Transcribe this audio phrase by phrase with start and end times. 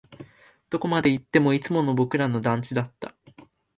[0.71, 3.15] どこまで行っても、いつもの僕らの団地だった